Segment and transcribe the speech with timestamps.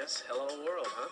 [0.00, 0.22] guess.
[0.28, 1.08] Hello world, huh?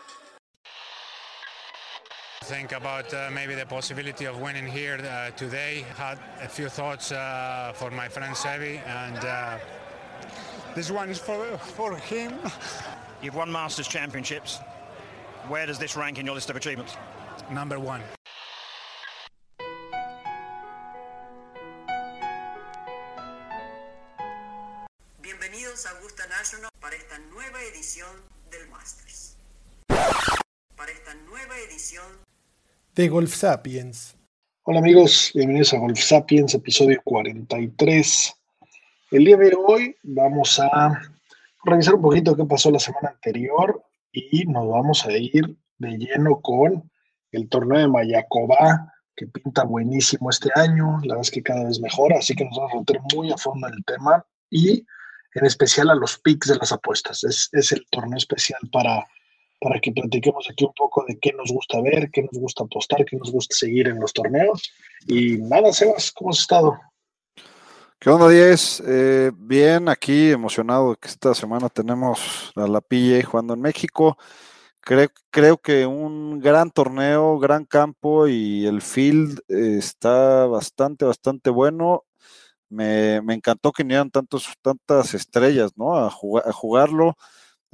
[2.45, 5.85] Think about uh, maybe the possibility of winning here uh, today.
[5.97, 9.59] Had a few thoughts uh, for my friend Sevi, and uh,
[10.75, 12.35] this one is for for him.
[13.23, 14.61] You've won Masters Championships.
[15.49, 16.97] Where does this rank in your list of achievements?
[17.51, 18.03] Number one.
[32.97, 34.17] De Golf Sapiens.
[34.63, 38.35] Hola amigos, bienvenidos a Golf Sapiens, episodio 43.
[39.11, 40.99] El día de hoy vamos a
[41.65, 46.41] revisar un poquito qué pasó la semana anterior y nos vamos a ir de lleno
[46.41, 46.91] con
[47.33, 51.79] el torneo de Mayacoba, que pinta buenísimo este año, la verdad es que cada vez
[51.79, 54.87] mejor, así que nos vamos a meter muy a fondo en el tema y
[55.35, 57.25] en especial a los picks de las apuestas.
[57.25, 59.07] Es, es el torneo especial para,
[59.67, 63.05] para que platiquemos aquí un poco de qué nos gusta ver, qué nos gusta apostar,
[63.05, 64.71] qué nos gusta seguir en los torneos.
[65.09, 66.79] Y nada, Sebas, ¿cómo has estado?
[67.99, 68.81] ¿Qué onda, Diez?
[68.87, 74.17] Eh, bien, aquí emocionado que esta semana tenemos a la PJ jugando en México.
[74.79, 81.51] Creo, creo que un gran torneo, gran campo y el field eh, está bastante, bastante
[81.51, 82.05] bueno.
[82.69, 85.97] Me, me encantó que vinieran tantos, tantas estrellas, ¿no?
[85.97, 87.17] A, jugar, a jugarlo.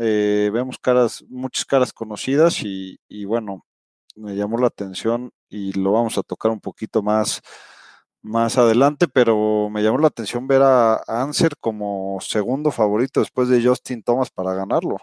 [0.05, 3.64] Eh, vemos caras, muchas caras conocidas y, bueno,
[4.17, 7.41] me llamó la atención y lo vamos a tocar un poquito más,
[8.20, 13.62] más adelante, pero me llamó la atención ver a Anser como segundo favorito después de
[13.62, 14.97] Justin Thomas para ganarlo.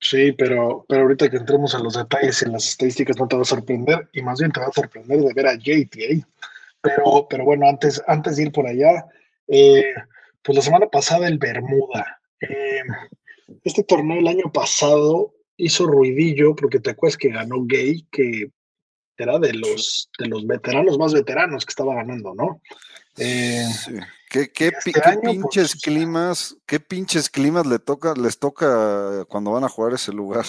[0.00, 3.42] Sí, pero, pero ahorita que entremos a los detalles y las estadísticas no te va
[3.42, 6.26] a sorprender, y más bien te va a sorprender de ver a JTA.
[6.80, 9.06] Pero, pero bueno, antes, antes de ir por allá,
[9.48, 9.92] eh,
[10.42, 12.21] pues la semana pasada el Bermuda.
[12.42, 12.82] Eh,
[13.64, 18.50] este torneo el año pasado hizo ruidillo porque te acuerdas que ganó Gay, que
[19.16, 22.60] era de los, de los veteranos más veteranos que estaba ganando, ¿no?
[23.18, 23.92] Eh, sí.
[24.32, 29.26] ¿Qué, qué, este qué año, pinches pues, climas, qué pinches climas le toca, les toca
[29.28, 30.46] cuando van a jugar ese lugar?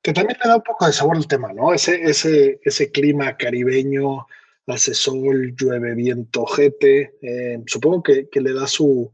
[0.00, 1.74] Que también le da un poco de sabor al tema, ¿no?
[1.74, 4.26] Ese, ese, ese clima caribeño,
[4.68, 7.16] hace sol, llueve, viento, jete.
[7.20, 9.12] Eh, supongo que, que, le da su,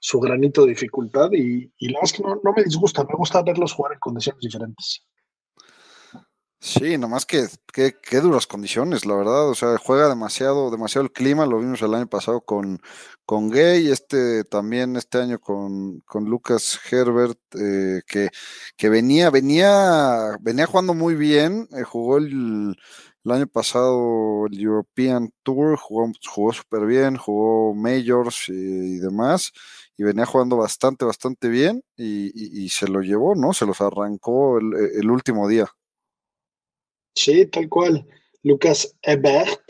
[0.00, 3.74] su granito de dificultad y, y la que no, no me disgusta, me gusta verlos
[3.74, 5.04] jugar en condiciones diferentes.
[6.62, 9.48] Sí, nomás que qué duras condiciones, la verdad.
[9.48, 11.46] O sea, juega demasiado, demasiado el clima.
[11.46, 12.80] Lo vimos el año pasado con,
[13.24, 18.28] con Gay, este también este año con, con Lucas Herbert, eh, que,
[18.76, 21.66] que venía, venía, venía jugando muy bien.
[21.72, 22.76] Eh, jugó el,
[23.24, 29.52] el, año pasado el European Tour, jugó, jugó súper bien, jugó Majors y, demás.
[30.00, 31.82] Y venía jugando bastante, bastante bien.
[31.94, 33.52] Y, y, y se lo llevó, ¿no?
[33.52, 35.66] Se los arrancó el, el último día.
[37.14, 38.06] Sí, tal cual.
[38.42, 39.60] Lucas Ebert,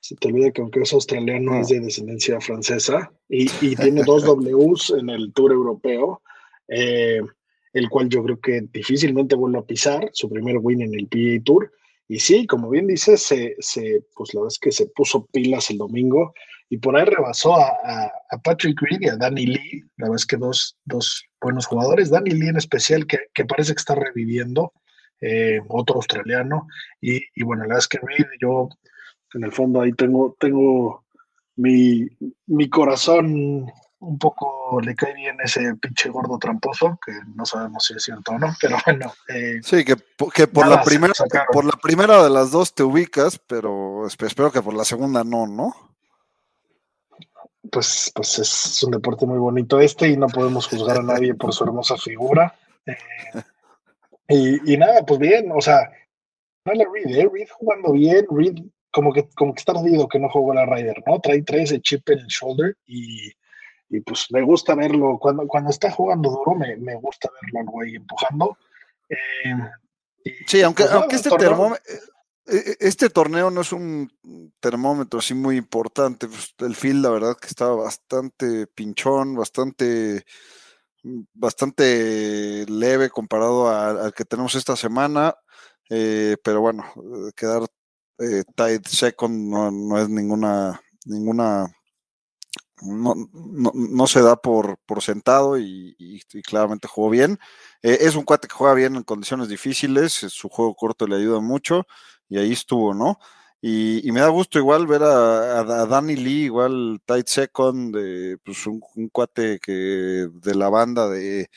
[0.00, 4.24] se te olvida que aunque es australiano, es de descendencia francesa y, y tiene dos
[4.24, 6.22] Ws en el Tour Europeo,
[6.66, 7.20] eh,
[7.72, 11.40] el cual yo creo que difícilmente vuelve a pisar, su primer win en el PGA
[11.44, 11.72] Tour.
[12.08, 15.70] Y sí, como bien dices, se, se, pues la verdad es que se puso pilas
[15.70, 16.34] el domingo
[16.68, 17.68] y por ahí rebasó a,
[18.30, 22.10] a, Patrick Reed y a Danny Lee, la verdad es que dos, dos buenos jugadores,
[22.10, 24.72] Danny Lee en especial, que, que parece que está reviviendo
[25.20, 26.66] eh, otro australiano.
[27.00, 28.68] Y, y, bueno, la verdad es que Reed, yo
[29.34, 31.04] en el fondo ahí tengo, tengo
[31.56, 32.08] mi,
[32.46, 33.70] mi corazón
[34.02, 38.32] un poco le cae bien ese pinche gordo tramposo, que no sabemos si es cierto
[38.32, 39.12] o no, pero bueno.
[39.28, 39.96] Eh, sí, que,
[40.34, 41.14] que por, la primera,
[41.52, 45.46] por la primera de las dos te ubicas, pero espero que por la segunda no,
[45.46, 45.74] ¿no?
[47.70, 51.54] Pues, pues es un deporte muy bonito este y no podemos juzgar a nadie por
[51.54, 52.54] su hermosa figura.
[52.84, 52.96] Eh,
[54.28, 55.90] y, y, nada, pues bien, o sea,
[56.64, 57.30] no le Reed, ¿eh?
[57.32, 58.58] Reed jugando bien, Reed
[58.90, 61.20] como que, como que está ardido que no jugó la Ryder, ¿no?
[61.20, 63.32] Trae, trae ese chip en el shoulder y,
[63.92, 67.66] y pues me gusta verlo, cuando, cuando está jugando duro, me, me gusta verlo al
[67.66, 68.56] güey empujando.
[69.08, 69.54] Eh,
[70.46, 71.84] sí, aunque, pues, aunque este termómetro,
[72.44, 74.10] este torneo no es un
[74.58, 80.24] termómetro así muy importante, pues el field la verdad que estaba bastante pinchón, bastante
[81.34, 85.36] bastante leve comparado al que tenemos esta semana,
[85.90, 86.84] eh, pero bueno,
[87.36, 87.66] quedar
[88.18, 91.66] eh, tight second no, no, es ninguna, ninguna,
[92.82, 97.38] no, no, se da por, por sentado y, claramente jugó bien.
[97.82, 101.40] Eh, es un cuate que juega bien en condiciones difíciles, su juego corto le ayuda
[101.40, 101.86] mucho
[102.28, 103.18] y ahí estuvo, ¿no?
[103.64, 108.80] Y, me da gusto igual ver a, Danny Lee, igual tight second, de, pues un,
[109.12, 111.48] cuate que de la banda de,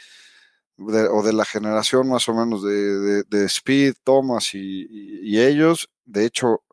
[0.77, 5.89] o de la generación más o menos de, Speed, Thomas y, ellos.
[6.05, 6.63] De hecho,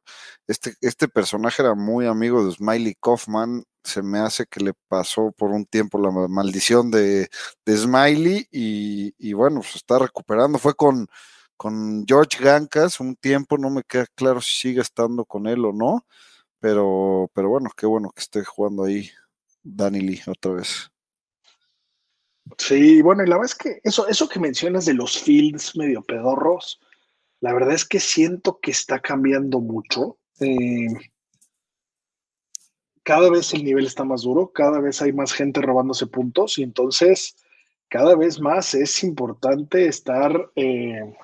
[0.47, 3.65] este, este personaje era muy amigo de Smiley Kaufman.
[3.85, 7.29] Se me hace que le pasó por un tiempo la maldición de,
[7.69, 10.59] Smiley y, y bueno, se está recuperando.
[10.59, 11.09] Fue con
[11.63, 15.73] con George Gancas un tiempo, no me queda claro si sigue estando con él o
[15.73, 16.05] no,
[16.59, 19.09] pero, pero bueno, qué bueno que esté jugando ahí
[19.63, 20.91] Danny Lee otra vez.
[22.59, 26.03] Sí, bueno, y la verdad es que eso, eso que mencionas de los fields medio
[26.03, 26.81] pedorros,
[27.39, 30.19] la verdad es que siento que está cambiando mucho.
[30.41, 30.89] Eh,
[33.03, 36.63] cada vez el nivel está más duro, cada vez hay más gente robándose puntos y
[36.63, 37.37] entonces
[37.89, 41.15] cada vez más es importante estar eh,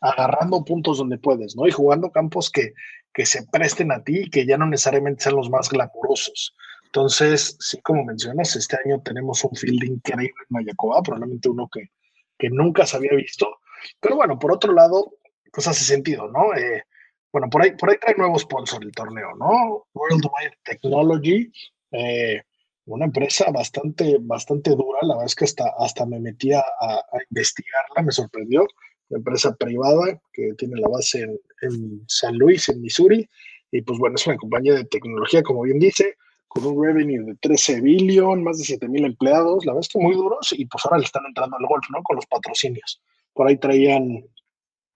[0.00, 1.66] agarrando puntos donde puedes, ¿no?
[1.66, 2.74] Y jugando campos que,
[3.12, 6.54] que se presten a ti y que ya no necesariamente sean los más glamurosos.
[6.84, 11.90] Entonces, sí, como mencionas, este año tenemos un field increíble en Mayacoba, probablemente uno que,
[12.38, 13.58] que nunca se había visto.
[14.00, 15.14] Pero bueno, por otro lado,
[15.52, 16.54] pues hace sentido, ¿no?
[16.54, 16.84] Eh,
[17.32, 19.86] bueno, por ahí, por ahí trae nuevos sponsor el torneo, ¿no?
[19.94, 21.50] Worldwide Technology,
[21.92, 22.42] eh,
[22.86, 27.02] una empresa bastante, bastante dura, la verdad es que hasta, hasta me metí a, a
[27.30, 28.66] investigarla, me sorprendió
[29.10, 31.26] empresa privada que tiene la base
[31.62, 33.28] en, San Luis, en Missouri.
[33.70, 36.16] Y pues bueno, es una compañía de tecnología, como bien dice,
[36.46, 39.98] con un revenue de 13 billion, más de 7 mil empleados, la verdad es que
[39.98, 42.02] muy duros, y pues ahora le están entrando al golf, ¿no?
[42.02, 43.02] Con los patrocinios.
[43.34, 44.24] Por ahí traían,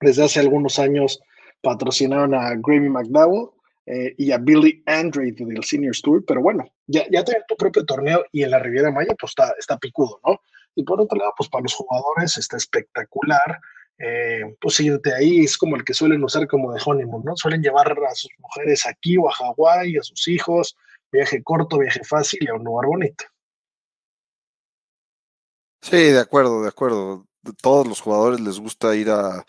[0.01, 1.21] desde hace algunos años,
[1.63, 3.51] patrocinaron a Grammy McDowell
[3.87, 7.85] eh, y a Billy Andre del Senior Tour, pero bueno, ya, ya tener tu propio
[7.85, 10.41] torneo y en la Riviera Maya, pues está, está picudo, ¿no?
[10.75, 13.61] Y por otro lado, pues para los jugadores está espectacular
[14.05, 17.37] eh, pues irte ahí es como el que suelen usar como de honeymoon, ¿no?
[17.37, 20.77] Suelen llevar a sus mujeres aquí o a Hawái, a sus hijos,
[21.13, 23.25] viaje corto, viaje fácil y a un lugar bonito.
[25.83, 27.27] Sí, de acuerdo, de acuerdo.
[27.61, 29.45] Todos los jugadores les gusta ir a,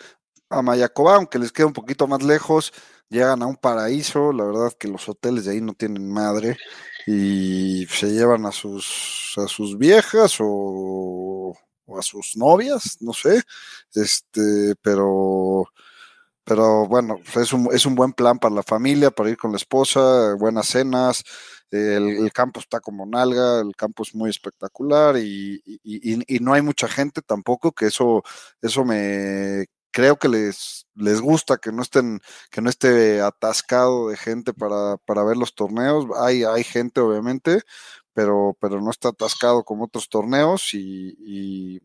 [0.58, 2.74] a Mayacoba, aunque les queda un poquito más lejos,
[3.10, 6.58] llegan a un paraíso, la verdad que los hoteles de ahí no tienen madre
[7.08, 11.54] y se llevan a sus a sus viejas o
[11.98, 13.42] a sus novias, no sé,
[13.94, 15.68] este, pero,
[16.44, 19.58] pero bueno, es un, es un buen plan para la familia, para ir con la
[19.58, 21.24] esposa, buenas cenas,
[21.72, 26.88] el, campo está como nalga, el campo es muy espectacular y, y, no hay mucha
[26.88, 28.24] gente tampoco, que eso,
[28.62, 32.20] eso me creo que les, les gusta que no estén,
[32.52, 36.06] que no esté atascado de gente para, para ver los torneos.
[36.20, 37.62] Hay, hay gente, obviamente,
[38.14, 41.80] pero, pero no está atascado como otros torneos y,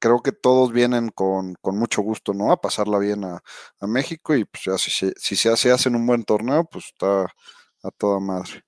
[0.00, 2.52] creo que todos vienen con, mucho gusto, ¿no?
[2.52, 3.42] A pasarla bien a,
[3.82, 7.24] México y pues ya si, se, si se hace, hacen un buen torneo, pues está
[7.82, 8.62] a toda madre.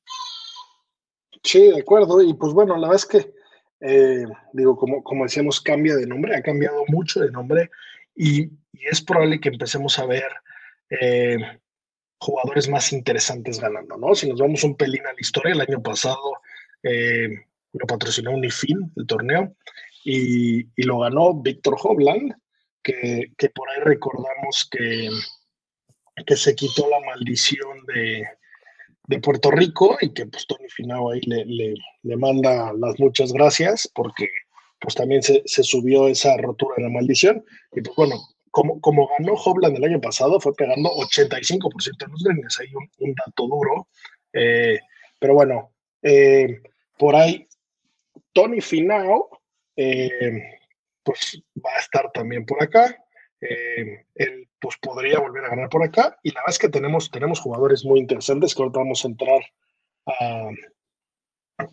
[1.42, 2.20] Sí, de acuerdo.
[2.20, 3.34] Y pues bueno, la verdad es que,
[3.80, 7.70] eh, digo, como, como decíamos, cambia de nombre, ha cambiado mucho de nombre
[8.20, 8.50] y,
[8.90, 10.28] es probable que empecemos a ver
[10.88, 11.36] eh,
[12.18, 14.14] jugadores más interesantes ganando, ¿no?
[14.14, 16.32] Si nos vamos un pelín a la historia, el año pasado
[16.82, 17.28] eh,
[17.72, 19.54] lo patrocinó Unifin, el torneo,
[20.04, 22.34] y, lo ganó Víctor Hovland,
[22.82, 25.10] que, por ahí recordamos que,
[26.24, 28.26] que se quitó la maldición de,
[29.22, 34.28] Puerto Rico y que pues Tony Finao ahí le, le, manda las muchas gracias porque
[34.80, 38.16] pues también se, subió esa rotura de la maldición y pues bueno,
[38.50, 43.14] como, como ganó Hovland el año pasado, fue pegando 85% de los greens, ahí un,
[43.14, 43.88] dato duro,
[44.32, 44.78] eh,
[45.18, 45.72] pero bueno,
[46.02, 46.60] eh,
[46.98, 47.46] por ahí,
[48.32, 49.28] Tony Finao,
[49.76, 50.58] eh,
[51.02, 52.96] pues va a estar también por acá.
[53.40, 56.18] Él pues podría volver a ganar por acá.
[56.22, 59.40] Y la verdad es que tenemos, tenemos jugadores muy interesantes que ahorita vamos a entrar
[60.06, 60.50] a,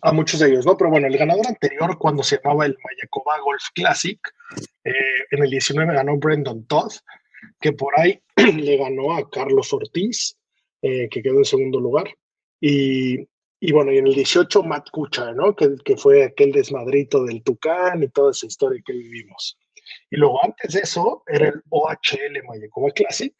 [0.02, 0.76] a muchos de ellos, ¿no?
[0.76, 4.18] Pero bueno, el ganador anterior, cuando se llamaba el Mayacoba Golf Classic,
[4.84, 6.92] en el 19 ganó Brendan Todd,
[7.60, 10.36] que por ahí le ganó a Carlos Ortiz,
[10.80, 12.06] que quedó en segundo lugar.
[12.60, 13.26] Y
[13.60, 15.54] y bueno, y en el 18 Matt Kuchar, ¿no?
[15.54, 19.58] Que, que fue aquel desmadrito del Tucán y toda esa historia que vivimos.
[20.10, 23.34] Y luego antes de eso era el OHL Mayacoba Classic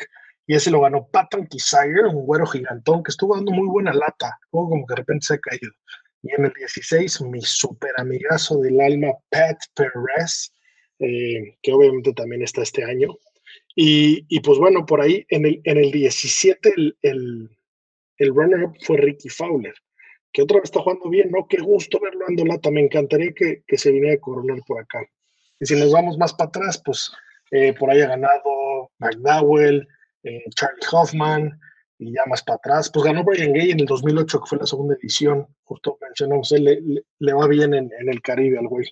[0.47, 4.39] y ese lo ganó Patton Kisire, un güero gigantón que estuvo dando muy buena lata,
[4.51, 5.73] luego como que de repente se ha caído.
[6.23, 10.53] Y en el 16 mi super amigazo del alma Pat Perez,
[10.99, 13.17] eh, que obviamente también está este año.
[13.75, 17.49] Y, y, pues bueno, por ahí en el, en el 17 el, el,
[18.19, 19.75] el runner-up fue Ricky Fowler
[20.33, 21.47] que otra vez está jugando bien, ¿no?
[21.49, 25.01] Qué gusto verlo ando lata, me encantaría que, que, se viniera a coronar por acá.
[25.61, 27.11] Y si nos vamos más para atrás, pues
[27.51, 29.87] eh, por ahí ha ganado McDowell,
[30.23, 31.61] eh, Charlie Hoffman,
[31.99, 32.91] y ya más para atrás.
[32.93, 37.05] Pues ganó Brian Gay en el 2008, que fue la segunda edición, justo mencionamos, él
[37.19, 38.87] le, va bien en, en, el Caribe al güey.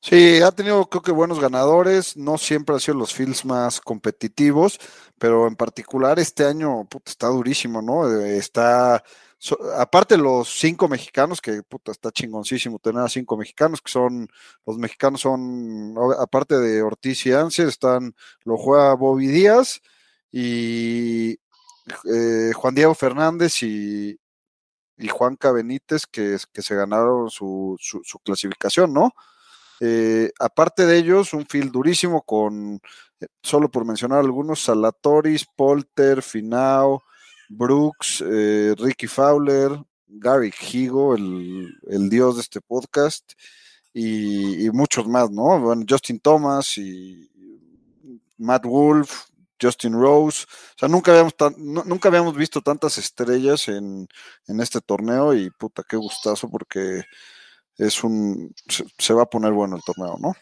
[0.00, 4.78] Sí, ha tenido creo que buenos ganadores, no siempre han sido los fields más competitivos,
[5.18, 8.08] pero en particular este año está durísimo, ¿no?
[8.24, 9.02] Está,
[9.38, 14.28] so, aparte los cinco mexicanos, que puta, está chingoncísimo tener a cinco mexicanos, que son,
[14.64, 19.82] los mexicanos son, aparte de Ortiz y Ansier, están, lo juega Bobby Díaz
[20.30, 21.38] y
[22.04, 24.18] eh, Juan Diego Fernández y,
[24.96, 29.12] y Juanca Benítez, que, que se ganaron su, su, clasificación, ¿no?
[29.80, 32.80] Eh, aparte de ellos, un field durísimo con,
[33.20, 37.02] eh, solo por mencionar algunos, Salatoris, Polter, Finao,
[37.48, 38.22] Brooks,
[38.76, 39.70] Ricky Fowler,
[40.06, 43.32] Gary Higo, el, el, dios de este podcast,
[43.92, 45.60] y, y, muchos más, ¿no?
[45.60, 47.30] Bueno, Justin Thomas y
[48.36, 49.28] Matt Wolf,
[49.60, 50.44] Justin Rose.
[50.46, 54.08] O sea, nunca habíamos, tan, nunca habíamos visto tantas estrellas en,
[54.46, 57.02] en este torneo y puta, qué gustazo porque
[57.76, 60.34] es un se, se, va a poner bueno el torneo, ¿no?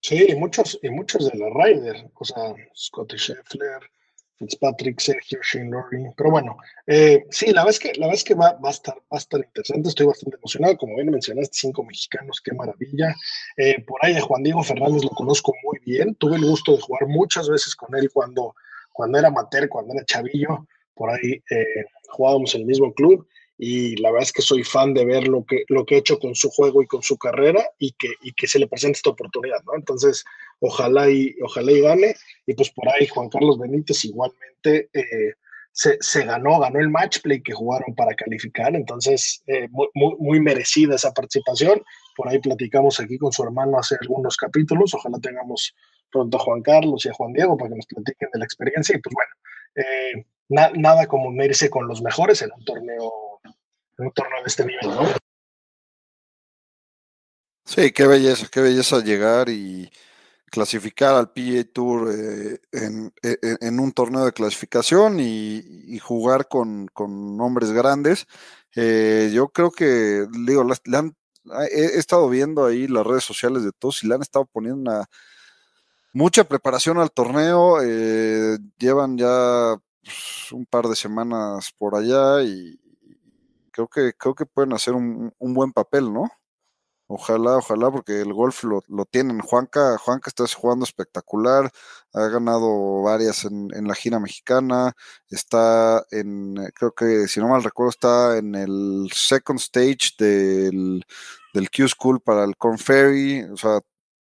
[0.00, 3.90] Sí, y muchos, y muchos de la Ryder, o sea, Scotty Scheffler,
[4.38, 8.34] Fitzpatrick, Sergio, Shane Lowry, pero bueno, eh, sí, la verdad es que, la verdad que
[8.34, 12.52] va, va, a estar, va interesante, estoy bastante emocionado, como bien mencionaste, cinco mexicanos, qué
[12.52, 13.14] maravilla,
[13.56, 16.82] eh, por ahí a Juan Diego Fernández lo conozco muy bien, tuve el gusto de
[16.82, 18.54] jugar muchas veces con él cuando,
[18.92, 23.96] cuando era amateur, cuando era chavillo, por ahí eh, jugábamos en el mismo club, y
[23.96, 26.34] la verdad es que soy fan de ver lo que, lo que ha hecho con
[26.34, 29.62] su juego y con su carrera y que, y que se le presente esta oportunidad,
[29.64, 29.74] ¿no?
[29.76, 30.24] Entonces,
[30.60, 32.14] ojalá y, ojalá y gane.
[32.46, 35.34] Y pues por ahí Juan Carlos Benítez igualmente eh,
[35.70, 40.14] se, se, ganó, ganó el match play que jugaron para calificar, entonces eh, muy, muy,
[40.18, 41.82] muy, merecida esa participación.
[42.16, 45.74] Por ahí platicamos aquí con su hermano hace algunos capítulos, ojalá tengamos
[46.10, 48.96] pronto a Juan Carlos y a Juan Diego para que nos platiquen de la experiencia
[48.96, 49.32] y pues bueno,
[49.76, 53.23] eh, na, nada como unirse con los mejores en un torneo
[53.98, 55.08] un torneo de este nivel, ¿no?
[57.66, 59.90] Sí, qué belleza, qué belleza llegar y
[60.50, 66.86] clasificar al PGA Tour eh, en, en, en, un torneo de clasificación y, jugar con,
[66.92, 68.26] con, hombres grandes.
[68.76, 71.16] Eh, yo creo que, digo, han,
[71.70, 75.06] he, estado viendo ahí las redes sociales de todos y le han estado poniendo una
[76.12, 77.82] mucha preparación al torneo.
[77.82, 82.78] Eh, llevan ya pues, un par de semanas por allá y,
[83.74, 86.30] creo que, creo que pueden hacer un, un, buen papel, ¿no?
[87.06, 89.40] Ojalá, ojalá, porque el golf lo, lo, tienen.
[89.40, 91.70] Juanca, Juanca está jugando espectacular,
[92.14, 94.94] ha ganado varias en, en, la gira mexicana,
[95.28, 101.04] está en, creo que si no mal recuerdo, está en el second stage del,
[101.52, 103.80] del Q School para el Corn Ferry, o sea,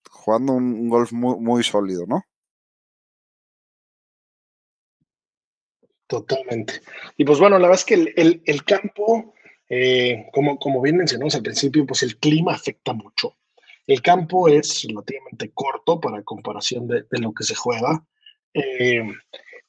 [0.10, 2.24] jugando un, golf muy, muy sólido, ¿no?
[6.08, 6.82] Totalmente.
[7.18, 9.34] Y pues bueno, la verdad es que el, el campo
[9.70, 13.38] eh, como, como bien mencionamos al principio, pues el clima afecta mucho.
[13.86, 18.06] El campo es relativamente corto para comparación de, de lo que se juega.
[18.54, 19.04] Eh,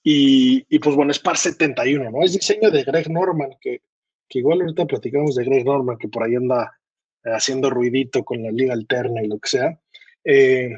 [0.03, 2.23] y, y, pues bueno, es par 71, ¿no?
[2.23, 3.83] Es diseño de Greg Norman, que,
[4.29, 6.79] que igual ahorita platicamos de Greg Norman, que por ahí anda
[7.25, 9.81] haciendo ruidito con la liga alterna y lo que sea.
[10.25, 10.71] Eh,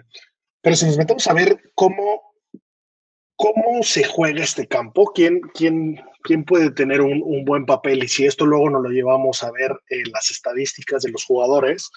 [0.61, 2.26] pero si nos metemos a ver cómo,
[3.37, 8.09] cómo se juega este campo, quién, quién, quién puede tener un, un, buen papel y
[8.09, 11.91] si esto luego nos lo llevamos a ver en las estadísticas de los jugadores,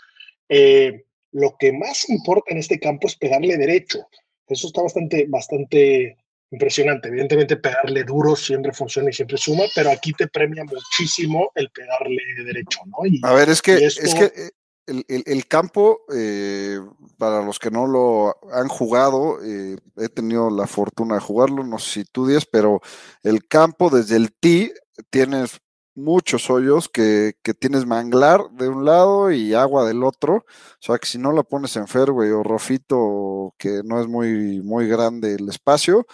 [0.50, 4.08] eh, lo que más importa en este campo es pegarle derecho.
[4.48, 6.17] Eso está bastante, bastante
[6.51, 7.08] impresionante.
[7.08, 12.22] Evidentemente pegarle duro siempre funciona y siempre suma, pero aquí te premia muchísimo el pegarle
[12.43, 13.05] derecho, ¿no?
[13.05, 14.01] Y, a ver, es que, esto...
[14.01, 14.50] es que eh,
[14.89, 16.79] el, el, el campo, eh,
[17.17, 21.79] para los que no lo han jugado, eh, he tenido la fortuna de jugarlo, no
[21.79, 22.81] sé si tú dices, pero
[23.24, 24.74] el campo desde el tee
[25.10, 25.62] tienes
[25.96, 30.36] muchos hoyos que, que, tienes manglar de un lado y agua del otro.
[30.36, 30.46] O
[30.79, 34.88] sea que si no la pones en fairway o rofito, que no es muy, muy
[34.88, 36.08] grande el espacio,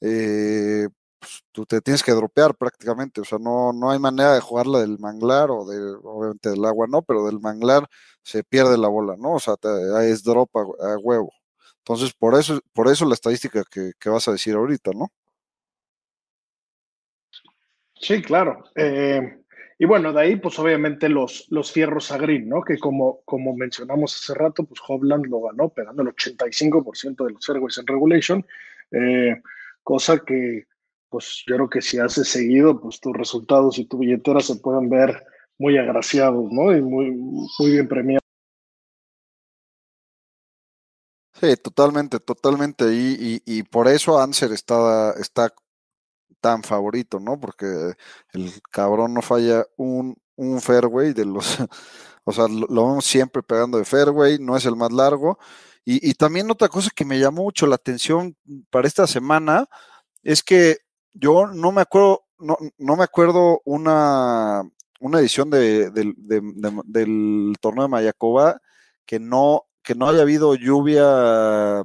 [0.00, 0.65] eh,
[1.56, 4.98] tú te tienes que dropear prácticamente, o sea, no, no hay manera de jugarla del
[4.98, 7.88] manglar o de, obviamente del agua no, pero del manglar
[8.22, 9.32] se pierde la bola, ¿no?
[9.32, 9.54] O sea,
[10.04, 11.32] es drop a, huevo.
[11.78, 15.08] Entonces, por eso, por eso la estadística que, que vas a decir ahorita, ¿no?
[17.94, 18.62] Sí, claro.
[18.74, 19.38] Eh,
[19.78, 22.60] y bueno, de ahí, pues obviamente los, los fierros a green, ¿no?
[22.60, 27.46] Que como, como mencionamos hace rato, pues Hovland lo ganó pegando el 85% de los
[27.46, 28.46] fairways en regulation,
[28.90, 29.40] eh,
[29.82, 30.66] cosa que
[31.08, 34.88] pues yo creo que si haces seguido, pues tus resultados y tu billetera se pueden
[34.88, 35.24] ver
[35.58, 36.76] muy agraciados, ¿no?
[36.76, 38.22] Y muy, muy bien premiados.
[41.40, 42.86] Sí, totalmente, totalmente.
[42.94, 45.52] Y, y, por eso Anser está, está
[46.40, 47.38] tan favorito, ¿no?
[47.38, 47.66] Porque
[48.32, 51.58] el cabrón no falla un, un fairway de los,
[52.24, 55.38] o sea, lo, vemos siempre pegando de fairway, no es el más largo.
[55.84, 58.36] Y, y, también otra cosa que me llamó mucho la atención
[58.70, 59.68] para esta semana
[60.22, 60.78] es que
[61.18, 64.62] yo no me acuerdo, no, no me acuerdo una,
[65.00, 66.42] una edición de, de, de,
[66.84, 68.60] del torneo de Mayacoba
[69.06, 71.84] que no, que no haya habido lluvia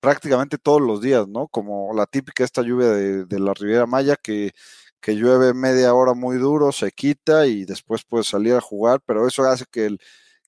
[0.00, 1.48] prácticamente todos los días, ¿no?
[1.48, 4.52] Como la típica esta lluvia de, la Riviera Maya que,
[5.00, 9.26] que, llueve media hora muy duro, se quita y después puede salir a jugar, pero
[9.26, 9.98] eso hace que el,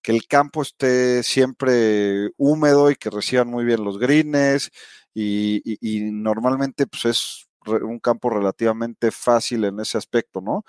[0.02, 4.70] que el campo esté siempre húmedo y que reciban muy bien los greens
[5.14, 10.64] y, y, normalmente pues es un campo relativamente fácil en ese aspecto, ¿no?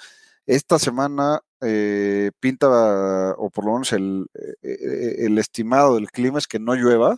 [0.46, 2.68] Esta semana eh, pinta,
[3.38, 7.18] o por lo menos el, eh, eh, estimado del clima es que no llueva,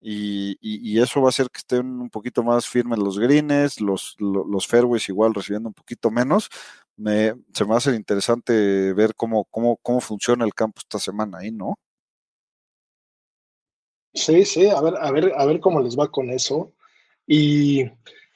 [0.00, 4.66] y, eso va a hacer que estén un poquito más firmes los greens, los, los,
[4.66, 6.48] fairways igual recibiendo un poquito menos.
[6.96, 11.50] Me, se me hacer interesante ver cómo, cómo, cómo funciona el campo esta semana ahí,
[11.50, 11.74] ¿no?
[14.14, 16.72] Sí, sí, a ver, a ver, a ver cómo les va con eso.
[17.26, 17.84] Y,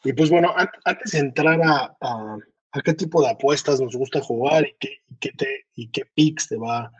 [0.04, 0.54] y pues bueno,
[0.85, 5.16] antes de entrar a, a, qué tipo de apuestas nos gusta jugar y qué, y
[5.16, 6.90] qué, te, y qué picks te, va,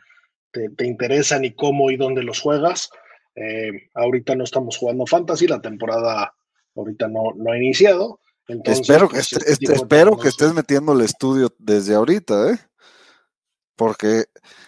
[0.51, 2.89] te, te interesan y cómo y dónde los juegas,
[3.35, 6.33] eh, ahorita no estamos jugando fantasy, la temporada
[6.75, 8.19] ahorita no, no ha iniciado.
[8.47, 12.59] espero que, pues, este espero que estés metiendo el estudio desde ahorita, ¿eh?
[13.75, 14.25] Porque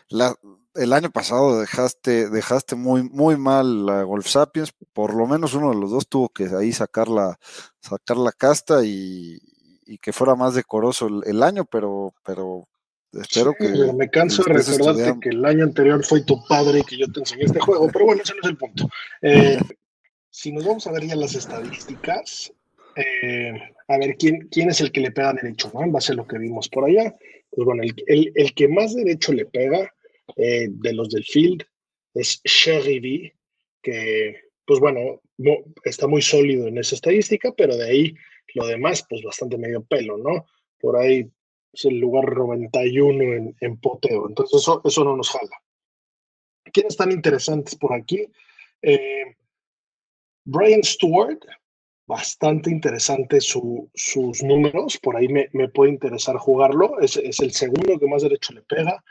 [0.10, 0.36] la,
[0.76, 5.70] el año pasado dejaste, dejaste muy, muy mal a Golf Sapiens, por lo menos uno
[5.70, 7.38] de los dos tuvo que ahí sacar la,
[7.80, 9.40] sacar la casta y,
[9.86, 12.68] y que fuera más decoroso el, el, año, pero, pero
[13.14, 13.70] Espero que.
[13.94, 17.20] me canso de recordarte que el año anterior fue tu padre y que yo te
[17.20, 18.90] enseñé este juego, pero bueno, ese no es el punto.
[19.22, 19.60] Eh,
[20.32, 22.52] si nos vamos a ver ya las estadísticas,
[22.96, 23.54] eh,
[23.88, 25.84] a ver quién, quién es el que le pega derecho, ¿no?
[25.84, 27.16] En base a lo que vimos por allá.
[27.52, 29.94] Pues bueno, el, el, el que más derecho le pega
[30.36, 31.64] eh, de los del field
[32.14, 33.34] es Sherry
[33.82, 38.16] que, pues bueno, no, está muy sólido en esa estadística, pero de ahí
[38.56, 40.46] lo demás, pues bastante medio pelo, ¿no?
[40.80, 41.30] Por ahí
[41.72, 44.28] es el lugar 91 en, en poteo.
[44.28, 45.62] Entonces eso, eso no nos jala.
[46.72, 48.26] ¿Quiénes están interesantes por aquí?
[48.82, 49.36] Eh,
[50.46, 51.40] Brian Stewart,
[52.06, 57.52] bastante interesante su, sus números, por ahí me, me puede interesar jugarlo, es, es, el
[57.52, 59.04] segundo que más derecho le pega,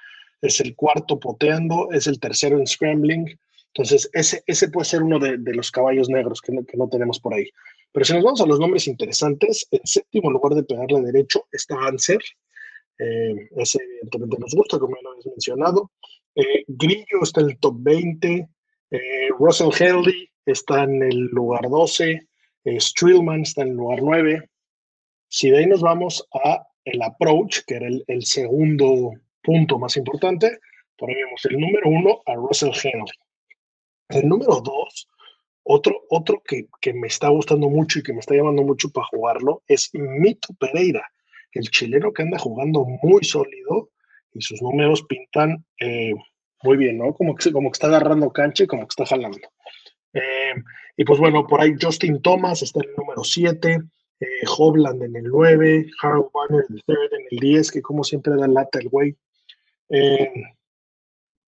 [0.43, 3.27] es el cuarto poteando, es el tercero en scrambling,
[3.75, 6.89] entonces ese, ese puede ser uno de, de los caballos negros que no, que no,
[6.89, 7.49] tenemos por ahí.
[7.91, 11.77] Pero si nos vamos a los nombres interesantes, en séptimo lugar de pegarle derecho está
[11.87, 12.21] Anser,
[12.99, 15.91] eh, ese evidentemente nos gusta, como ya lo habéis mencionado.
[16.35, 18.49] Eh, Grillo está en el top 20.
[18.91, 22.29] Eh, Russell Haley está en el lugar 12.
[22.65, 24.51] Eh, Strillman está en el lugar 9.
[25.29, 30.59] Si de ahí nos vamos a el approach, que era el segundo punto más importante,
[30.97, 33.05] ponemos el número uno a Russell Haley.
[34.09, 35.09] El número dos,
[35.65, 39.07] otro, otro que, que, me está gustando mucho y que me está llamando mucho para
[39.07, 41.03] jugarlo, es Mito Pereira
[41.53, 43.91] el chileno que anda jugando muy sólido
[44.33, 46.15] y sus números pintan eh,
[46.63, 47.13] muy bien, ¿no?
[47.15, 49.39] Como que, como que está agarrando cancha y como que está jalando.
[50.15, 50.55] Eh,
[50.97, 53.81] y pues bueno, por ahí Justin Thomas está en el número 7,
[54.21, 54.27] eh,
[54.57, 56.29] Hovland en el 9, Harold
[56.87, 59.17] 3, en el 10, que como siempre da lata el güey.
[59.93, 60.33] Eh,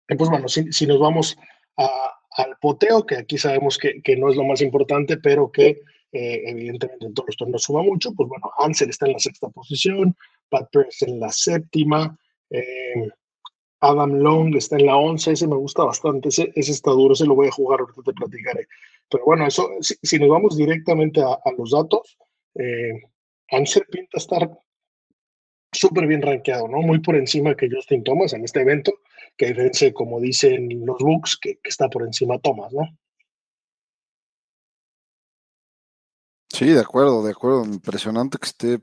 [0.08, 1.36] y pues bueno, si, nos vamos
[1.76, 5.80] al poteo, que aquí sabemos que, no es lo más importante, pero que
[6.12, 9.48] eh, evidentemente en todos los torneos suma mucho, pues bueno, Ansel está en la sexta
[9.48, 10.14] posición,
[10.48, 12.16] Pat Pierce en la séptima,
[12.50, 13.08] eh,
[13.80, 17.34] Adam Long está en la once, ese me gusta bastante, ese, está duro, ese lo
[17.34, 18.66] voy a jugar, ahorita te platicaré.
[19.10, 22.16] Pero bueno, eso, si, nos vamos directamente a, a los datos,
[22.54, 23.02] eh,
[23.50, 24.50] Ansel pinta estar
[25.74, 26.78] súper bien rankeado, ¿no?
[26.78, 28.92] Muy por encima que Justin Thomas en este evento,
[29.36, 32.88] que diferencia, como dicen los books, que, que está por encima Thomas, ¿no?
[36.52, 37.64] Sí, de acuerdo, de acuerdo.
[37.64, 38.80] Impresionante que esté,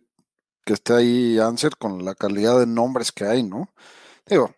[0.66, 3.70] que esté ahí Anser con la calidad de nombres que hay, ¿no?
[4.26, 4.54] Digo,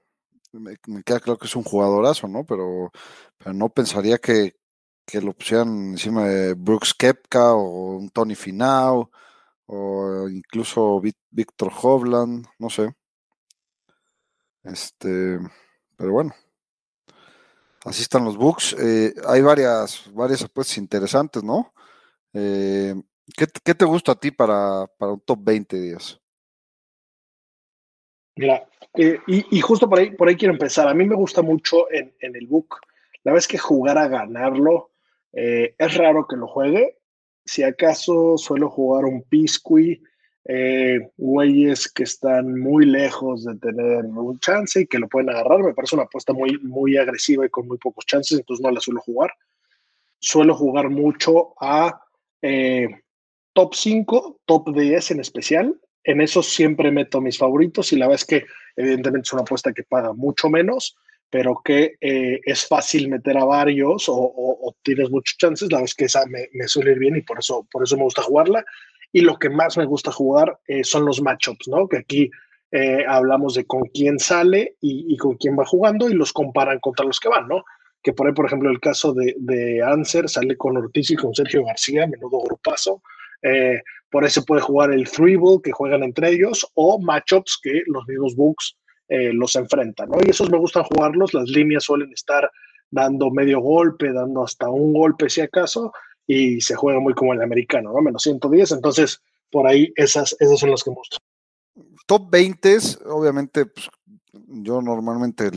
[0.51, 2.43] me, me queda claro que es un jugadorazo, ¿no?
[2.45, 2.91] Pero,
[3.37, 4.55] pero no pensaría que,
[5.05, 9.11] que, lo pusieran encima de Brooks Kepka o un Tony Finau
[9.67, 12.93] o incluso Víctor Hovland, no sé.
[14.63, 15.39] Este,
[15.97, 16.33] pero bueno.
[17.85, 18.75] Así están los books.
[18.79, 21.73] Eh, hay varias, varias apuestas interesantes, ¿no?
[22.33, 22.95] Eh,
[23.35, 26.19] ¿qué, ¿qué, te gusta a ti para, para un top 20 días?
[28.35, 30.87] Mira, eh, y, y, justo por ahí, por ahí quiero empezar.
[30.87, 32.77] A mí me gusta mucho en, en, el book.
[33.23, 34.91] La vez que jugar a ganarlo
[35.31, 36.99] es raro que lo juegue.
[37.45, 40.01] Si acaso suelo jugar un Pisqui,
[40.45, 45.63] eh, güeyes que están muy lejos de tener un chance y que lo pueden agarrar.
[45.63, 48.81] Me parece una apuesta muy, muy agresiva y con muy pocos chances, entonces no la
[48.81, 49.31] suelo jugar.
[50.19, 52.01] Suelo jugar mucho a
[52.41, 52.89] eh,
[53.53, 55.79] top 5, top 10 en especial.
[56.03, 59.71] En eso siempre meto mis favoritos y la verdad es que evidentemente es una apuesta
[59.71, 60.97] que paga mucho menos,
[61.33, 66.05] pero que eh, es fácil meter a varios o, tienes muchos chances, la es que
[66.05, 68.63] esa me, suele ir bien y por eso, por eso me gusta jugarla.
[69.11, 71.87] Y lo que más me gusta jugar eh, son los matchups, ¿no?
[71.87, 72.29] Que aquí
[72.71, 77.03] eh, hablamos de con quién sale y, con quién va jugando y los comparan contra
[77.03, 77.63] los que van, ¿no?
[78.03, 81.33] Que por ahí, por ejemplo, el caso de, de Anser sale con Ortiz y con
[81.33, 83.01] Sergio García, menudo grupazo.
[84.11, 88.07] por eso puede jugar el three ball que juegan entre ellos o matchups que los
[88.07, 90.17] mismos Bucks eh, los enfrentan, ¿no?
[90.25, 92.49] Y esos me gustan jugarlos, las líneas suelen estar
[92.89, 95.91] dando medio golpe, dando hasta un golpe si acaso,
[96.27, 98.01] y se juega muy como el americano, ¿no?
[98.01, 101.19] Menos 110, entonces por ahí esas, esas son las que me gustan.
[102.05, 103.89] Top 20, obviamente, pues,
[104.47, 105.51] yo normalmente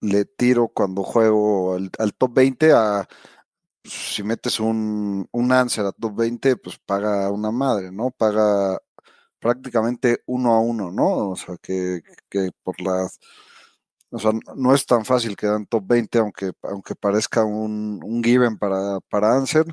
[0.00, 3.08] le, tiro cuando juego al, top 20 a,
[3.82, 8.10] pues, si metes un, un answer a top 20, pues paga una madre, ¿no?
[8.10, 8.78] Paga
[9.42, 11.30] prácticamente uno a uno, ¿no?
[11.30, 12.02] O sea, que,
[12.64, 13.18] por las...
[14.10, 18.22] O sea, no es tan fácil quedar en top 20, aunque, aunque parezca un, un
[18.22, 19.66] given para, para Answer,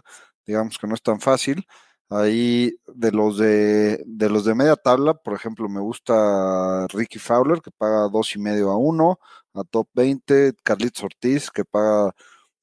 [0.48, 1.66] digamos que no es tan fácil.
[2.10, 7.62] Ahí de los de, de los de media tabla, por ejemplo, me gusta Ricky Fowler,
[7.62, 9.20] que paga dos y medio a uno,
[9.54, 12.16] a top 20, Carlitos Ortiz, que paga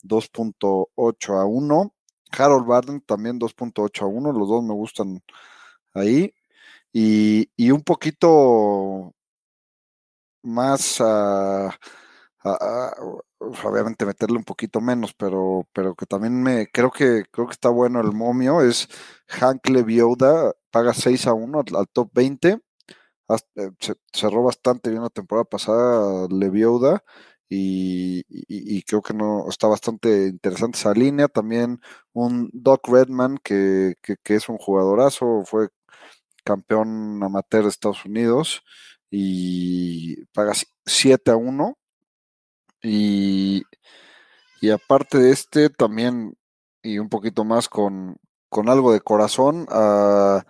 [0.02, 1.94] 2.8 a 1,
[2.36, 5.22] Harold Barden también 2.8 a 1, los dos me gustan
[5.94, 6.32] ahí.
[6.98, 9.14] Y, un poquito
[10.42, 11.00] más
[13.38, 17.68] obviamente meterle un poquito menos, pero, pero que también me creo que creo que está
[17.68, 18.88] bueno el momio, es
[19.28, 22.60] Hank Levioda, paga 6 a 1 al, top 20.
[23.56, 27.02] Eh, se, cerró bastante bien la temporada pasada Levioda
[27.48, 28.22] y,
[28.84, 31.28] creo que no está bastante interesante esa línea.
[31.28, 31.80] También
[32.12, 35.68] un Doc Redman que, que es un jugadorazo, fue
[36.46, 38.62] campeón amateur de Estados Unidos
[39.10, 40.52] y paga
[40.86, 41.76] 7 a 1.
[42.82, 43.64] Y,
[44.60, 46.36] y aparte de este, también,
[46.82, 48.16] y un poquito más con,
[48.48, 50.46] con algo de corazón, a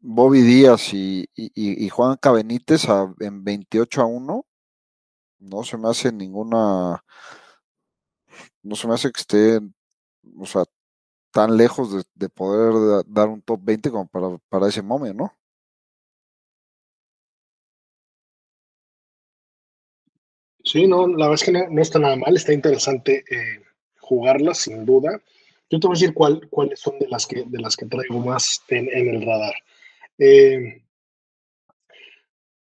[0.00, 2.86] Bobby Díaz y, y, Juan Cabenites
[3.20, 4.46] en 28 a 1.
[5.40, 7.04] No se me hace ninguna.
[8.62, 9.60] No se me hace que esté,
[10.38, 10.64] o sea,
[11.36, 14.06] tan lejos de, poder dar un top 20 como
[14.48, 15.32] para, ese momento, ¿no?
[20.64, 23.62] Sí, no, la verdad es que no, está nada mal, está interesante eh,
[24.00, 25.20] jugarla, sin duda.
[25.68, 28.18] Yo te voy a decir cuál, cuáles son de las que, de las que traigo
[28.20, 29.54] más en, el radar.
[30.16, 30.82] Eh,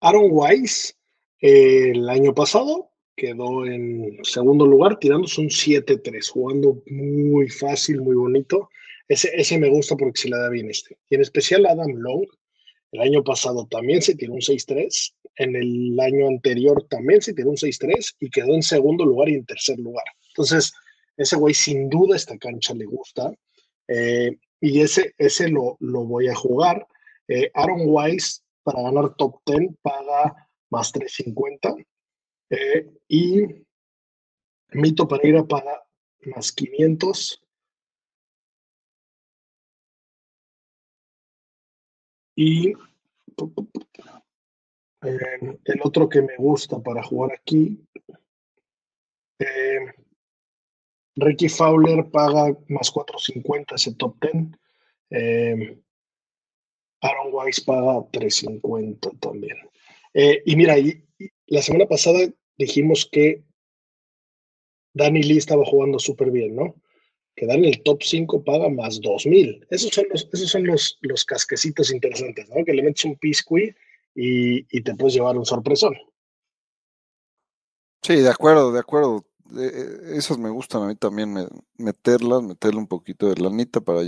[0.00, 0.94] Aaron Wise,
[1.42, 8.14] eh, el año pasado, quedó en segundo lugar, tirándose un 7-3, jugando muy fácil, muy
[8.14, 8.68] bonito.
[9.08, 10.96] Ese, ese me gusta porque se le da bien este.
[11.08, 12.26] Y en especial Adam Long,
[12.92, 17.50] el año pasado también se tiró un 6-3, en el año anterior también se tiró
[17.50, 20.04] un 6-3 y quedó en segundo lugar y en tercer lugar.
[20.28, 20.72] Entonces,
[21.16, 23.32] ese güey sin duda esta cancha le gusta.
[23.88, 26.86] Eh, y ese, ese lo, lo voy a jugar.
[27.28, 31.74] Eh, Aaron Wise para ganar top 10 paga más 350
[32.50, 33.44] eh, y
[34.72, 35.84] Mito Pereira para
[36.26, 37.42] más 500.
[42.38, 42.72] Y
[45.02, 47.82] eh, el otro que me gusta para jugar aquí,
[49.38, 49.92] eh,
[51.16, 55.78] Ricky Fowler paga más 450 ese top 10.
[57.00, 59.56] Aaron Wise paga 350 también.
[60.12, 61.05] y mira, y,
[61.46, 62.20] la semana pasada
[62.58, 63.42] dijimos que
[64.94, 66.74] Danny Lee estaba jugando súper bien, ¿no?
[67.34, 69.66] Que en el top 5 paga más 2000.
[69.70, 72.64] Esos son los, esos son los, los casquecitos interesantes, ¿no?
[72.64, 73.74] Que le metes un pisqui
[74.14, 75.94] y, y te puedes llevar un sorpresón.
[78.02, 79.26] Sí, de acuerdo, de acuerdo.
[79.54, 81.34] Eh, eh, esos me gustan a mí también
[81.76, 84.00] meterlas, meterle un poquito de lanita para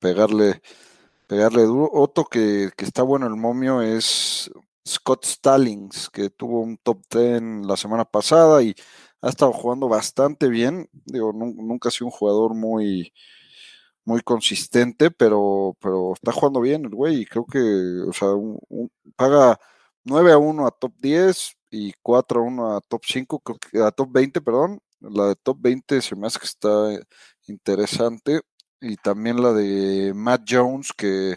[0.00, 0.60] pegarle,
[1.28, 1.88] pegarle duro.
[1.92, 4.50] Otro que, que está bueno el momio es
[4.88, 8.74] Scott Stallings, que tuvo un top 10 la semana pasada y
[9.22, 10.88] ha estado jugando bastante bien.
[11.06, 13.12] Digo, nunca ha sido un jugador muy,
[14.04, 15.76] muy consistente, pero,
[16.14, 19.58] está jugando bien el güey creo que, o paga
[20.04, 23.82] 9 a 1 a top 10 y 4 a 1 a top 5, creo que,
[23.82, 24.80] a top 20, perdón.
[25.00, 26.68] La de top 20 se me hace que está
[27.46, 28.40] interesante.
[28.80, 31.36] Y también la de Matt Jones, que,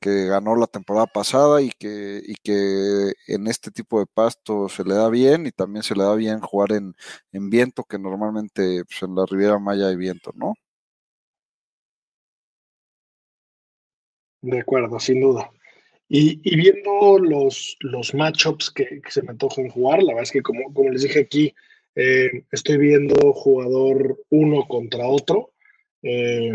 [0.00, 4.84] que ganó la temporada pasada y que, y que en este tipo de pasto se
[4.84, 6.94] le da bien y también se le da bien jugar en,
[7.32, 10.54] en viento, que normalmente pues, en la Riviera Maya hay viento, ¿no?
[14.42, 15.50] De acuerdo, sin duda.
[16.08, 20.42] Y, y viendo los, los matchups que, se me antojan jugar, la verdad es que
[20.42, 21.54] como, como les dije aquí,
[21.96, 25.52] eh, estoy viendo jugador uno contra otro.
[26.02, 26.52] Eh,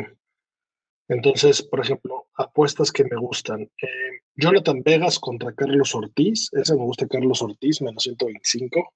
[1.10, 3.64] entonces, por ejemplo, apuestas que me gustan.
[3.64, 6.50] Eh, Jonathan Vegas contra Carlos Ortiz.
[6.54, 8.94] Ese me gusta Carlos Ortiz, menos 125.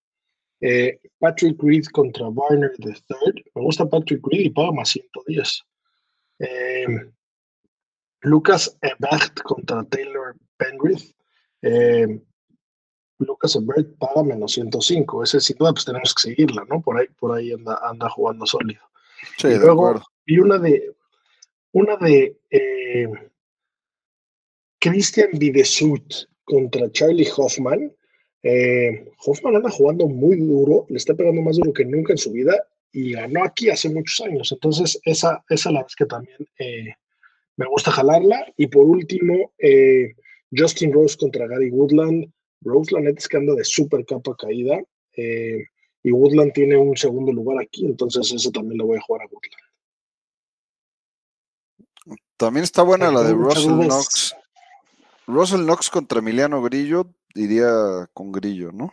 [0.62, 3.44] Eh, Patrick Reed contra Warner III.
[3.56, 5.64] Me gusta Patrick Reed y paga más 110.
[6.38, 6.86] Eh,
[8.22, 11.16] Lucas Ebert contra Taylor Penrith.
[11.64, 12.22] Eh,
[13.18, 15.24] Lucas Ebert paga menos 105.
[15.24, 16.80] Ese sin duda pues tenemos que seguirla, ¿no?
[16.80, 18.84] Por ahí, por ahí anda, anda jugando sólido.
[19.40, 20.04] Sí, y de acuerdo.
[20.28, 20.94] vi una de
[21.74, 23.08] una de eh,
[24.80, 27.92] Christian Videsut contra Charlie Hoffman.
[28.44, 32.32] Eh, Hoffman anda jugando muy duro, le está pegando más duro que nunca en su
[32.32, 32.54] vida
[32.92, 34.52] y ganó aquí hace muchos años.
[34.52, 36.94] Entonces, esa, esa la vez que también eh,
[37.58, 38.46] me gusta jalarla.
[38.56, 39.54] Y por último,
[40.56, 42.32] Justin Rose contra Gary Woodland.
[42.62, 44.80] Rose, la neta es que anda de súper capa caída.
[46.04, 49.26] y Woodland tiene un segundo lugar aquí, entonces ese también lo voy a jugar a
[49.32, 49.73] Woodland.
[52.44, 53.72] También está buena la de Russell.
[53.72, 54.36] Knox.
[55.28, 57.72] Russell Knox contra Emiliano Grillo, iría
[58.14, 58.92] con Grillo, ¿no?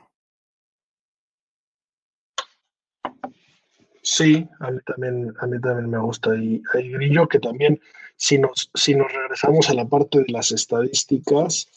[4.02, 6.36] Sí, a mí también, a mí también me gusta.
[6.36, 7.80] Y hay Grillo que también,
[8.14, 11.68] si nos, si nos regresamos a la parte de las estadísticas,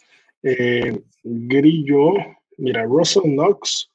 [0.43, 2.11] eh, Grillo,
[2.59, 3.89] mira, Russell Knox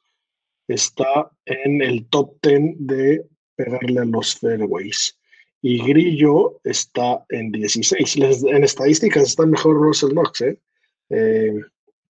[0.66, 5.17] está en el top 10 de pegarle a los fairways.
[5.60, 8.16] Y Grillo está en 16.
[8.16, 10.58] Les- en estadísticas está mejor Russell Knox, ¿eh?
[11.10, 11.52] Eh,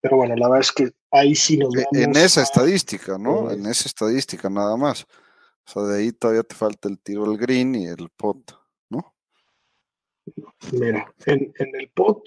[0.00, 3.16] pero bueno, la verdad es que ahí sí nos E- vamos En esa a- estadística,
[3.18, 3.50] ¿no?
[3.50, 5.06] En esa estadística nada más.
[5.66, 8.38] O sea, de ahí todavía te falta el tiro al green y el pot,
[8.90, 9.14] ¿no?
[10.72, 12.22] Mira, en, en el pot,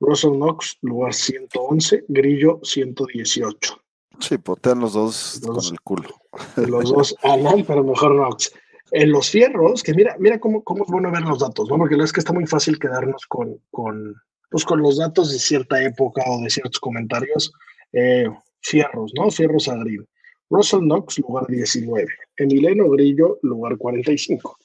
[0.00, 3.78] Russell Knox, lugar 111, Grillo 118.
[4.20, 6.08] Sí, potean los dos Los- con el culo.
[6.56, 8.52] Los dos andan, pero mejor Knox.
[8.94, 11.78] En los fierros, que mira, mira cómo, cómo es bueno ver los datos, ¿no?
[11.78, 14.14] Porque la verdad es que está muy fácil quedarnos con, con,
[14.50, 17.52] pues con los datos de cierta época o de ciertos comentarios.
[17.92, 18.28] Eh,
[18.60, 19.30] fierros, ¿no?
[19.30, 20.06] Fierros a green.
[20.50, 22.06] Russell Knox, lugar 19.
[22.36, 24.58] Emiliano Grillo, lugar 45.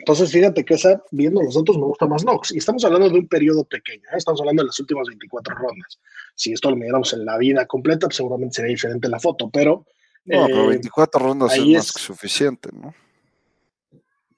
[0.00, 2.52] Entonces, fíjate que esa, viendo los datos, me gusta más Knox.
[2.52, 4.16] Y estamos hablando de un periodo pequeño, ¿eh?
[4.18, 5.98] estamos hablando de las últimas 24 rondas.
[6.34, 9.86] Si esto lo miramos en la vida completa, pues seguramente sería diferente la foto, pero
[10.26, 12.94] No, pero eh, 24 rondas es más es- que suficiente, ¿no?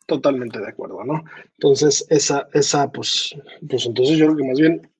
[0.06, 1.22] Totalmente de acuerdo, ¿no?
[1.58, 3.34] Entonces, esa, esa, pues,
[3.68, 4.90] pues entonces yo creo que más bien,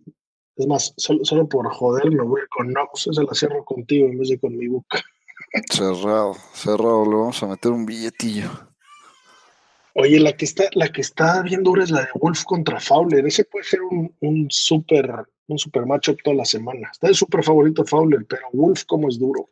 [0.57, 4.19] es más, solo, solo por joder me voy con Knox, esa la cierro contigo en
[4.19, 5.03] vez de con mi boca.
[5.71, 8.51] Cerrado, cerrado, le vamos a meter un billetillo.
[9.95, 13.25] Oye, la que está, la que está bien dura es la de Wolf contra Fowler.
[13.27, 16.91] Ese puede ser un, un super, un super matchup toda la semana.
[16.93, 19.49] Está el super favorito Fowler, pero Wolf como es duro.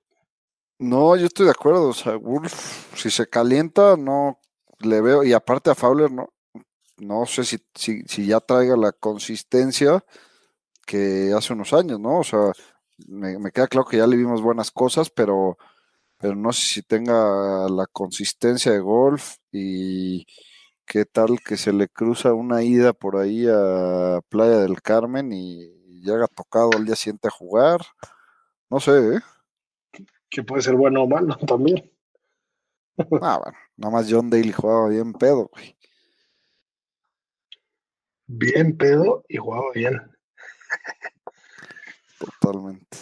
[0.79, 1.88] No, yo estoy de acuerdo.
[1.88, 4.38] O sea, Wolf, si se calienta, no
[4.81, 5.25] le veo.
[5.25, 6.29] Y aparte a Fowler, no,
[6.99, 10.05] no sé si, si, si ya traiga la consistencia
[10.87, 12.21] que hace unos años, ¿no?
[12.21, 12.53] O sea,
[13.09, 15.59] me, me queda claro que ya le vimos buenas cosas, pero,
[16.19, 20.27] pero no sé si tenga la consistencia de golf y
[20.87, 26.01] qué tal que se le cruza una ida por ahí a Playa del Carmen y
[26.03, 27.81] llega tocado al día siguiente a jugar.
[28.71, 29.21] No sé, ¿eh?
[30.29, 31.91] Que puede ser bueno o malo también.
[33.21, 35.77] Ah, bueno, nada más John Daly jugaba bien pedo, güey.
[38.27, 40.01] Bien pedo y jugaba bien.
[42.19, 42.97] Totalmente.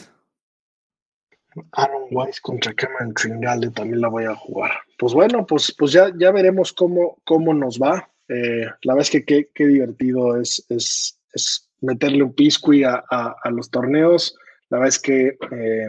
[1.72, 4.70] Aaron Wise contra Cameron Tringale también la voy a jugar.
[4.98, 8.08] Pues bueno, pues, pues ya, ya veremos cómo, cómo nos va.
[8.28, 13.04] Eh, la verdad es que qué, qué divertido es, es, es meterle un pisqui a,
[13.10, 14.34] a, a, los torneos.
[14.70, 15.88] La verdad es que eh,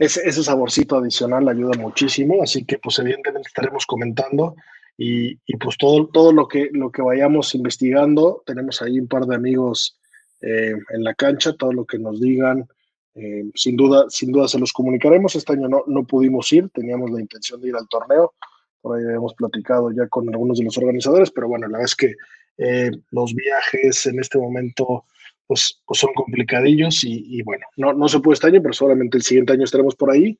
[0.00, 4.56] ese, saborcito adicional ayuda muchísimo, así que pues evidentemente estaremos comentando
[4.96, 9.34] y, pues todo, todo lo, que, lo que vayamos investigando, tenemos ahí un par de
[9.34, 9.98] amigos
[10.42, 12.66] eh, en la cancha, todo lo que nos digan,
[13.14, 15.34] eh, sin duda, sin duda se los comunicaremos.
[15.36, 18.34] Este año no, no pudimos ir, teníamos la intención de ir al torneo,
[18.80, 22.14] por ahí habíamos platicado ya con algunos de los organizadores, pero bueno, la es que
[22.58, 25.04] eh, los viajes en este momento
[25.50, 29.24] pues, pues son complicadillos y, bueno, no, no se puede este año, pero seguramente el
[29.24, 30.38] siguiente año estaremos por ahí.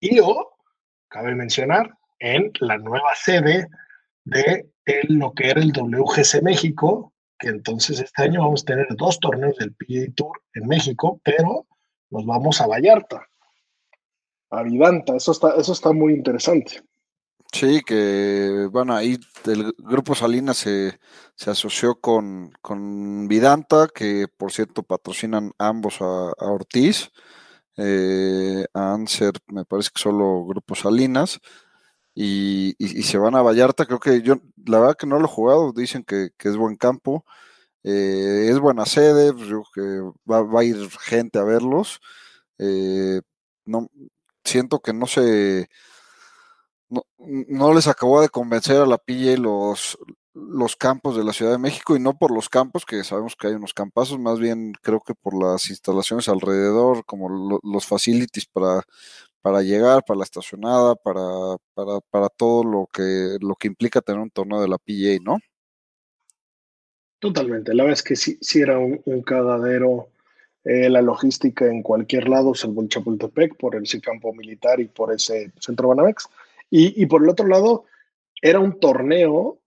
[0.00, 0.50] Y o,
[1.06, 3.68] cabe mencionar, en la nueva sede
[4.24, 4.68] de
[5.10, 9.56] lo que era el WGC México, que entonces este año vamos a tener dos torneos
[9.58, 11.68] del PGA Tour en México, pero
[12.10, 13.28] nos vamos a Vallarta,
[14.50, 16.82] a Vidanta, eso está, eso está muy interesante.
[17.52, 20.98] Sí, que bueno, ahí el grupo Salinas se,
[21.46, 27.10] asoció con, con, Vidanta, que por cierto patrocinan ambos a, Ortiz,
[27.76, 31.40] eh, a Anser, me parece que solo Grupo Salinas,
[32.14, 35.72] y, se van a Vallarta, creo que yo, la verdad que no lo he jugado,
[35.72, 37.24] dicen que, es buen campo,
[37.84, 39.82] eh, es buena sede, pues, que
[40.30, 42.00] va, a ir gente a verlos,
[42.58, 43.20] eh,
[43.66, 43.88] no,
[44.44, 45.68] siento que no se
[46.88, 49.98] no, les acabó de convencer a la PJ los,
[50.34, 53.48] los campos de la Ciudad de México y no por los campos, que sabemos que
[53.48, 58.82] hay unos campazos, más bien creo que por las instalaciones alrededor, como los facilities para,
[59.42, 64.20] para llegar, para la estacionada, para, para, para, todo lo que, lo que implica tener
[64.20, 65.38] un torneo de la PJ, ¿no?
[67.20, 70.08] Totalmente, la verdad es que sí, sí era un, cagadero
[70.64, 75.12] eh, la logística en cualquier lado, salvo el Chapultepec, por ese campo militar y por
[75.12, 76.28] ese centro Banamex.
[76.70, 77.84] Y, por el otro lado,
[78.42, 79.60] era un torneo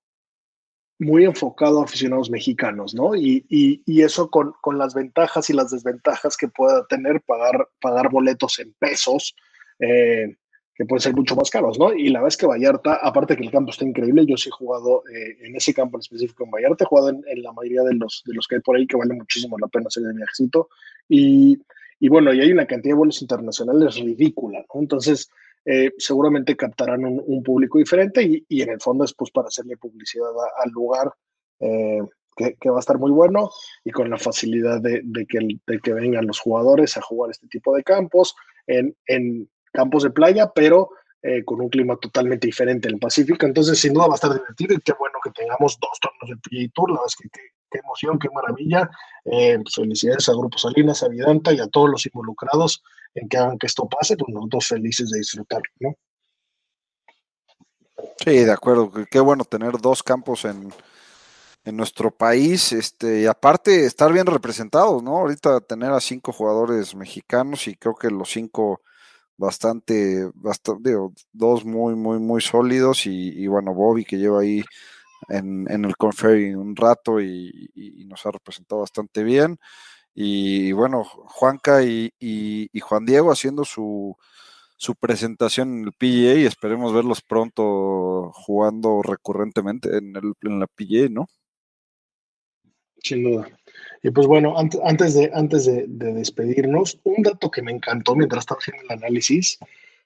[0.99, 3.15] muy enfocado a aficionados mexicanos, ¿no?
[3.15, 8.73] Y, eso con, las ventajas y las desventajas que pueda tener pagar, pagar boletos en
[8.73, 9.35] pesos,
[9.79, 10.35] eh,
[10.75, 11.93] que pueden ser mucho más caros, ¿no?
[11.93, 14.51] Y la verdad es que Vallarta, aparte que el campo está increíble, yo sí he
[14.51, 17.95] jugado eh, en ese campo en específico en Vallarta, he jugado en, la mayoría de
[17.95, 20.69] los, de los que hay por ahí, que vale muchísimo la pena hacer el viajecito.
[21.09, 21.59] Y,
[21.99, 24.81] y bueno, y hay una cantidad de vuelos internacionales ridícula, ¿no?
[24.81, 25.29] Entonces,
[25.63, 30.29] eh, seguramente captarán un, público diferente y, en el fondo es pues para hacerle publicidad
[30.63, 31.13] al lugar
[31.59, 32.01] eh,
[32.35, 33.51] que, va a estar muy bueno
[33.83, 37.75] y con la facilidad de, que, de, que, vengan los jugadores a jugar este tipo
[37.75, 40.89] de campos en, en campos de playa, pero
[41.21, 43.45] eh, con un clima totalmente diferente en el Pacífico.
[43.45, 46.37] Entonces, sin duda va a estar divertido y qué bueno que tengamos dos torneos de
[46.37, 46.89] PGA Tour.
[46.89, 47.29] La verdad es que
[47.69, 48.89] qué, emoción, qué maravilla.
[49.71, 52.81] felicidades a Grupo Salinas, a Vidanta y a todos los involucrados
[53.15, 55.95] en que hagan que esto pase, pues nosotros felices de disfrutarlo, ¿no?
[58.23, 58.91] Sí, de acuerdo.
[59.09, 60.71] Qué bueno tener dos campos en,
[61.63, 65.17] en nuestro país, este, y aparte estar bien representados, ¿no?
[65.17, 68.81] Ahorita tener a cinco jugadores mexicanos y creo que los cinco
[69.37, 70.95] bastante, bastante,
[71.31, 74.63] dos muy, muy, muy sólidos y, bueno, Bobby que lleva ahí
[75.29, 79.59] en, en el Conferry un rato y, y, nos ha representado bastante bien.
[80.13, 84.15] Y bueno, Juanca y, Juan Diego haciendo su,
[84.75, 90.67] su, presentación en el PGA y esperemos verlos pronto jugando recurrentemente en, el, en la
[90.67, 91.27] PGA, ¿no?
[93.03, 93.47] Sin duda.
[94.03, 98.41] Y pues bueno, antes, de, antes de, de, despedirnos, un dato que me encantó mientras
[98.41, 99.57] estaba haciendo el análisis,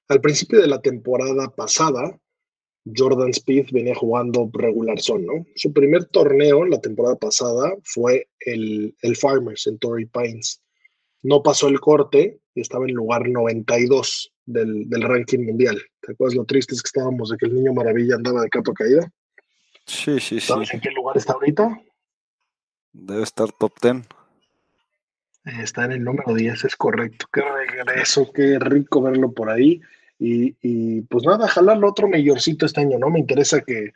[0.08, 2.18] al principio de la temporada pasada,
[2.86, 5.46] Jordan Speed venía jugando regular son, ¿no?
[5.56, 10.62] Su primer torneo la temporada pasada fue el, el Farmers en Torrey Pines.
[11.24, 15.82] No pasó el corte y estaba en lugar 92 del, del ranking mundial.
[16.02, 18.74] ¿Te acuerdas lo triste es que estábamos de que el niño maravilla andaba de capa
[18.74, 19.12] caída?
[19.86, 20.42] Sí, sí, sí.
[20.42, 21.82] ¿Sabes en qué lugar está ahorita?
[22.94, 24.08] Debe estar top 10.
[25.62, 27.28] Está en el número 10, es correcto.
[27.32, 29.82] Qué regreso, qué rico verlo por ahí.
[30.18, 33.10] Y, pues nada, jalarlo otro mayorcito este año, ¿no?
[33.10, 33.92] Me interesa que,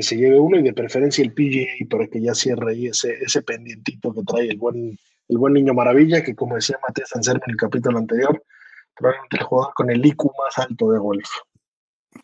[0.00, 3.42] se lleve uno y de preferencia el PGA para que ya cierre ahí ese, ese
[3.42, 7.52] pendientito que trae el buen, el buen niño maravilla, que como decía Matías Sancerme en
[7.52, 8.42] el capítulo anterior,
[8.94, 11.28] probablemente el jugador con el IQ más alto de golf.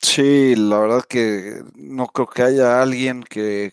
[0.01, 3.73] Sí, la verdad que no creo que haya alguien que,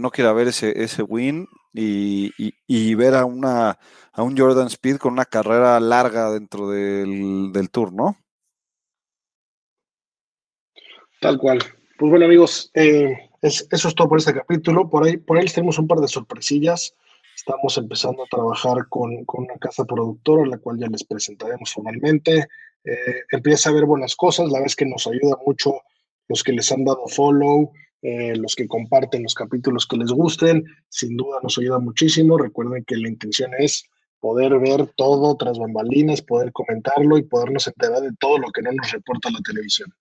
[0.00, 2.32] no quiera ver ese, ese win y,
[2.66, 3.78] y, ver a, una,
[4.12, 8.16] a un Jordan Speed con una carrera larga dentro del, del tour, ¿no?
[11.20, 11.58] Tal cual.
[11.98, 14.88] Pues bueno, amigos, eh, eso es todo por este capítulo.
[14.88, 16.94] Por ahí, por ahí tenemos un par de sorpresillas.
[17.34, 22.46] Estamos empezando a trabajar con, una casa productora, la cual ya les presentaremos formalmente.
[22.84, 25.80] Eh, empieza a ver buenas cosas, la vez que nos ayuda mucho
[26.28, 30.64] los que les han dado follow, eh, los que comparten los capítulos que les gusten,
[30.88, 32.38] sin duda nos ayuda muchísimo.
[32.38, 33.84] Recuerden que la intención es
[34.20, 38.72] poder ver todo tras bambalinas, poder comentarlo y podernos enterar de todo lo que no
[38.72, 39.92] nos reporta la televisión.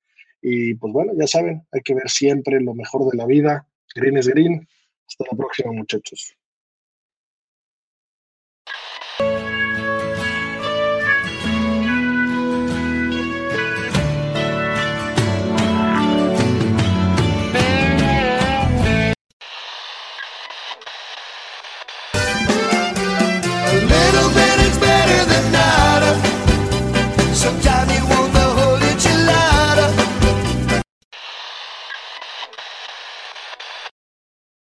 [0.42, 3.68] Y pues bueno, ya saben, hay que ver siempre lo mejor de la vida.
[3.96, 4.68] Green es green.
[5.08, 6.37] Hasta la próxima, muchachos.